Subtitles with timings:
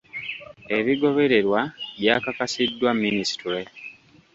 [0.77, 1.61] Ebigobererwa
[1.99, 3.61] byakakasiddwa minisitule.